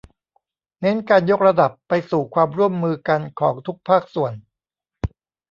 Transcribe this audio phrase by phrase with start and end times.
[0.79, 4.33] เน้นการยกระดับไปสู่ความร่วมมือกันของทุกภาคส่วน